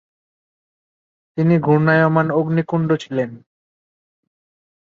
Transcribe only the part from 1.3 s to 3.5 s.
তিনি ঘূর্ণায়মান অগ্নিকুণ্ড ছিলেন।